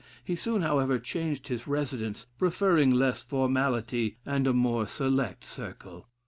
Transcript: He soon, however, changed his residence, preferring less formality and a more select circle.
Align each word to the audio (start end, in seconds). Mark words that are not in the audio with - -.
He 0.23 0.35
soon, 0.35 0.63
however, 0.63 0.97
changed 0.97 1.47
his 1.47 1.67
residence, 1.67 2.25
preferring 2.39 2.89
less 2.89 3.21
formality 3.21 4.17
and 4.25 4.47
a 4.47 4.51
more 4.53 4.87
select 4.87 5.45
circle. 5.45 6.07